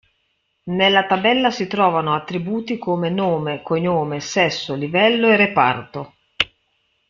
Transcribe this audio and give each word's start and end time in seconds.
Nella 0.63 1.05
tabella 1.05 1.51
si 1.51 1.67
trovano 1.67 2.15
attributi 2.15 2.79
come 2.79 3.11
Nome, 3.11 3.61
Cognome, 3.61 4.19
Sesso, 4.19 4.73
Livello, 4.73 5.35
Reparto. 5.35 6.15